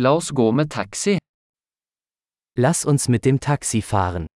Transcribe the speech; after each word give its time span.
La 0.00 0.10
oss 0.14 0.30
gå 0.30 0.52
med 0.52 0.70
taxi. 0.70 1.18
Lass 2.54 2.84
uns 2.84 3.08
mit 3.08 3.24
dem 3.24 3.40
Taxi 3.40 3.82
fahren. 3.82 4.26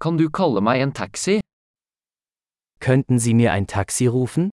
Kan 0.00 0.16
du 0.16 0.30
kalle 0.30 0.60
meg 0.68 0.80
en 0.80 0.92
taxi? 0.92 1.40
Könnten 2.80 3.18
Sie 3.18 3.34
mir 3.34 3.52
ein 3.52 3.66
Taxi 3.66 4.06
rufen? 4.06 4.50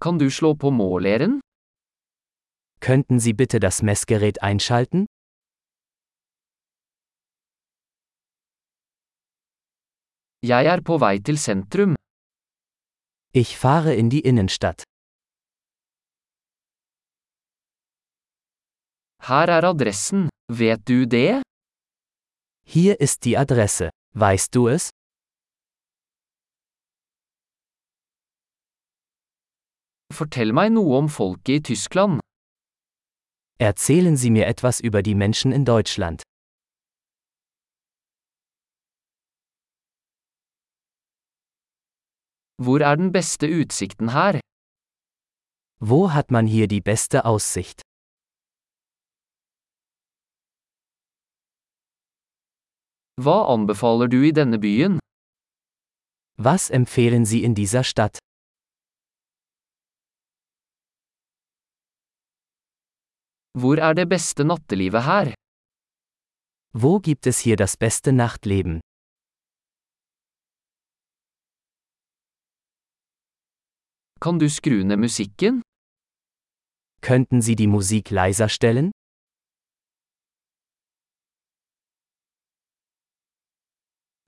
Kan 0.00 0.18
du 0.18 0.28
slå 0.30 0.54
på 0.56 0.70
måleren? 0.70 1.40
Könnten 2.80 3.20
Sie 3.20 3.32
bitte 3.32 3.60
das 3.60 3.82
Messgerät 3.82 4.42
einschalten? 4.42 5.06
Jeg 10.44 10.66
er 10.66 10.80
på 10.82 10.98
vei 10.98 11.18
til 11.26 11.38
sentrum. 11.38 11.94
Ich 13.32 13.56
fahre 13.56 13.94
in 13.96 14.10
die 14.10 14.20
Innenstadt. 14.30 14.82
Her 19.28 19.46
er 19.56 19.64
adressen. 19.64 20.28
Vet 20.48 20.88
du 20.88 21.06
det? 21.06 21.42
Hier 22.66 23.00
ist 23.00 23.24
die 23.24 23.36
Adresse. 23.38 23.90
Weißt 24.14 24.54
du 24.54 24.66
es? 24.68 24.90
Fortell 30.12 30.52
meg 30.52 30.72
noe 30.74 30.98
om 30.98 31.08
folket 31.08 31.54
i 31.54 31.62
Tyskland. 31.70 32.20
Erzählen 33.58 34.16
Sie 34.16 34.30
mir 34.30 34.46
etwas 34.46 34.80
über 34.80 35.02
die 35.02 35.14
Menschen 35.14 35.52
in 35.52 35.64
Deutschland. 35.64 36.22
Hvor 42.64 42.80
er 42.88 42.96
den 42.96 43.10
beste 43.12 43.46
utsikten 43.60 44.08
her? 44.12 44.38
Wo 45.80 46.12
hat 46.14 46.30
man 46.30 46.46
hier 46.46 46.68
die 46.68 46.80
beste 46.80 47.24
Aussicht? 47.24 47.82
Hva 53.24 53.38
anbefaler 53.54 54.08
du 54.12 54.20
i 54.28 54.30
denne 54.38 54.58
byen? 54.58 55.00
Was 56.38 56.70
empfehlen 56.70 57.24
Sie 57.26 57.42
in 57.42 57.54
dieser 57.54 57.82
Stadt? 57.82 58.18
Hvor 63.58 63.76
er 63.78 63.94
det 63.94 64.08
beste 64.08 64.44
nattelivet 64.44 65.04
her? 65.10 65.34
Wo 66.72 67.00
gibt 67.00 67.26
es 67.26 67.38
hier 67.40 67.56
das 67.56 67.76
beste 67.76 68.12
Nachtleben? 68.12 68.80
Kan 74.22 74.38
du 74.38 74.48
skru 74.48 74.84
ned 74.84 74.98
musikken? 75.02 75.62
Könnten 77.00 77.42
Sie 77.42 77.56
die 77.56 77.66
Musik 77.66 78.10
leiser 78.10 78.48
stellen? 78.48 78.92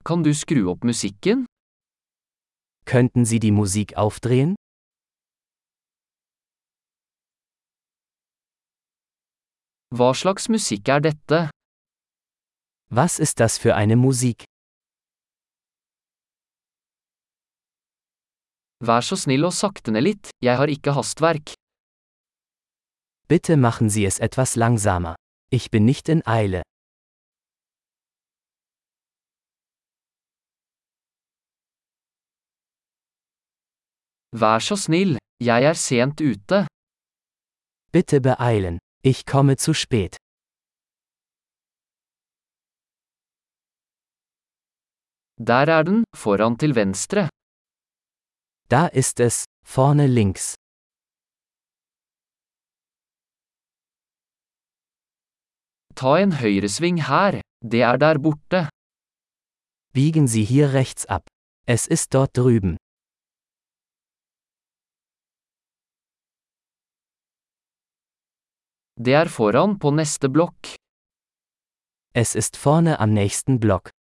Kan 0.03 0.23
du 0.25 0.33
skru 0.33 0.69
opp 0.71 0.83
musikken? 0.83 1.45
Könnten 2.85 3.23
Sie 3.23 3.39
die 3.39 3.51
Musik 3.51 3.95
aufdrehen? 3.95 4.55
Hva 9.97 10.13
slags 10.13 10.49
musikk 10.49 10.89
er 10.89 10.99
dette? 10.99 11.39
Was 12.89 13.19
ist 13.19 13.39
das 13.39 13.57
für 13.57 13.75
eine 13.75 13.95
Musik? 13.95 14.43
Vær 18.85 19.01
så 19.01 19.15
snill 19.17 19.45
og 19.47 19.53
sakte 19.55 19.93
ned 19.95 20.03
litt, 20.05 20.29
jeg 20.45 20.59
har 20.59 20.69
ikke 20.69 20.93
hastverk. 20.93 21.55
Bitte 23.31 23.55
machen 23.57 23.89
Sie 23.89 24.05
es 24.05 24.19
etwas 24.19 24.55
langsamer. 24.55 25.15
Ich 25.49 25.71
bin 25.71 25.85
nicht 25.85 26.09
in 26.09 26.21
Eile. 26.27 26.61
Vær 34.41 34.59
så 34.59 34.75
snill, 34.75 35.17
jeg 35.39 35.63
er 35.63 35.73
sent 35.73 36.21
ute. 36.21 36.65
Bitte 37.93 38.19
beeilen. 38.21 38.77
Ich 39.03 39.25
komme 39.25 39.55
zu 39.57 39.73
spät. 39.73 40.17
Der 45.37 45.67
er 45.77 45.83
den, 45.83 46.03
foran 46.15 46.57
til 46.57 46.75
venstre. 46.75 47.29
Da 48.67 48.87
ist 48.87 49.19
es, 49.19 49.45
vorne 49.63 50.07
links. 50.07 50.55
Ta 55.95 56.17
en 56.19 56.31
høyresving 56.41 56.97
her, 57.07 57.41
det 57.61 57.81
er 57.81 57.97
der 57.97 58.17
borte. 58.19 58.69
Biegen 59.93 60.27
Sie 60.27 60.43
hier 60.43 60.73
rechts 60.73 61.05
ab. 61.05 61.27
Es 61.67 61.87
ist 61.87 62.13
dort 62.13 62.35
drüben. 62.35 62.75
Det 68.97 69.13
er 69.13 69.29
foran 69.29 69.77
på 69.79 69.91
neste 69.91 70.27
blokk. 70.29 70.75
Es 72.13 72.35
ist 72.35 72.57
vorne 72.57 72.99
am 72.99 73.13
nächsten 73.13 73.59
Block. 73.59 73.94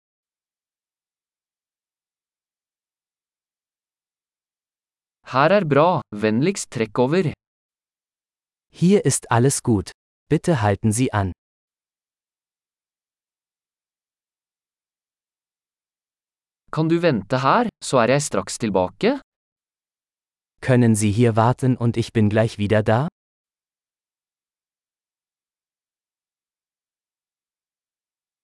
Her 5.34 5.50
er 5.50 5.66
bra, 5.66 6.02
vennligst 6.14 6.70
trekk 6.70 7.00
over. 7.00 7.34
Hier 8.72 9.04
ist 9.04 9.32
alles 9.32 9.64
gut. 9.64 9.90
Bitte 10.30 10.62
halten 10.62 10.92
Sie 10.92 11.12
an. 11.12 11.32
Kan 16.72 16.90
du 16.90 17.02
vente 17.02 17.42
her, 17.42 17.70
så 17.84 17.98
er 17.98 18.10
jeg 18.10 18.22
straks 18.22 18.60
tilbake? 18.60 19.22
Können 20.62 20.96
Sie 20.96 21.12
hier 21.12 21.36
warten 21.36 21.78
und 21.78 21.98
ich 21.98 22.14
bin 22.14 22.30
gleich 22.30 22.60
wieder 22.60 22.84
da? 22.84 23.08